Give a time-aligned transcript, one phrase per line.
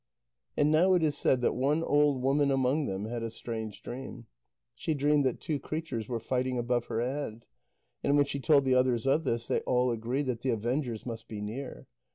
[0.57, 4.25] And now it is said that one old woman among them had a strange dream.
[4.73, 7.45] She dreamed that two creatures were fighting above her head.
[8.03, 11.27] And when she told the others of this, they all agreed that the avengers must
[11.27, 11.85] be near.